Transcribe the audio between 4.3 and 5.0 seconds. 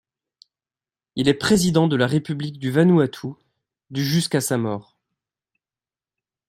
sa mort.